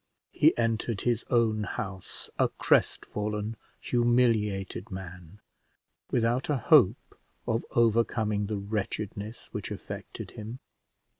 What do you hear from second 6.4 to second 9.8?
a hope of overcoming the wretchedness which